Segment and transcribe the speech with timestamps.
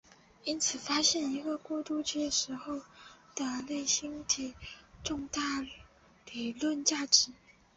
[0.45, 2.77] 因此发现一个过渡期时候
[3.35, 4.53] 的类星体有
[5.03, 5.67] 重大的
[6.31, 7.29] 理论价值。